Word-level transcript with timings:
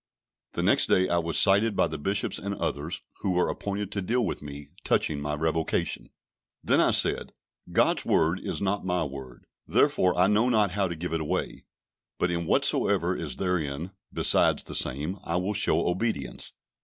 The 0.53 0.63
next 0.63 0.87
day 0.89 1.07
I 1.07 1.19
was 1.19 1.37
cited 1.37 1.75
by 1.75 1.85
the 1.85 1.99
Bishops 1.99 2.39
and 2.39 2.55
others, 2.55 3.03
who 3.19 3.33
were 3.33 3.49
appointed 3.49 3.91
to 3.91 4.01
deal 4.01 4.25
with 4.25 4.41
me 4.41 4.69
touching 4.83 5.21
my 5.21 5.35
revocation. 5.35 6.09
Then 6.63 6.79
I 6.81 6.89
said, 6.89 7.33
"God's 7.71 8.03
Word 8.03 8.39
is 8.39 8.63
not 8.63 8.83
my 8.83 9.03
word, 9.03 9.43
therefore 9.67 10.17
I 10.17 10.25
know 10.25 10.49
not 10.49 10.71
how 10.71 10.87
to 10.87 10.95
give 10.95 11.13
it 11.13 11.21
away; 11.21 11.65
but 12.17 12.31
in 12.31 12.47
whatsoever 12.47 13.15
is 13.15 13.35
therein, 13.35 13.91
besides 14.11 14.63
the 14.63 14.73
same, 14.73 15.19
I 15.23 15.35
will 15.35 15.53
show 15.53 15.85
obedience." 15.85 16.51